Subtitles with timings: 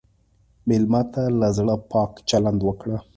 [0.67, 2.97] مېلمه ته له زړه پاک چلند وکړه.